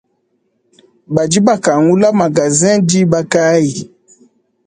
[1.13, 3.79] Badi bakangula magazen diba kayi?